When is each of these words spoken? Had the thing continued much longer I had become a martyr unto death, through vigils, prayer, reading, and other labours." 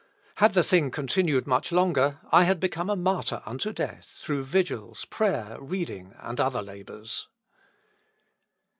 Had 0.37 0.53
the 0.53 0.63
thing 0.63 0.89
continued 0.89 1.45
much 1.45 1.71
longer 1.71 2.21
I 2.31 2.43
had 2.45 2.59
become 2.59 2.89
a 2.89 2.95
martyr 2.95 3.43
unto 3.45 3.71
death, 3.71 4.11
through 4.19 4.45
vigils, 4.45 5.05
prayer, 5.05 5.57
reading, 5.61 6.15
and 6.19 6.39
other 6.41 6.63
labours." 6.63 7.27